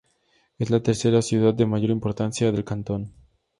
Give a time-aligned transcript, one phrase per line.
[0.57, 3.13] Es la tercera ciudad de mayor importancia del cantón.